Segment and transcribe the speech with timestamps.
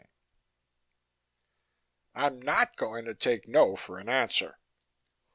[2.15, 4.57] 4 "I'm not going to take no for an answer."